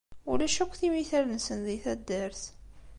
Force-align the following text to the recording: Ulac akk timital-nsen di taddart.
Ulac 0.31 0.55
akk 0.63 0.73
timital-nsen 0.79 1.59
di 1.67 1.77
taddart. 1.83 2.41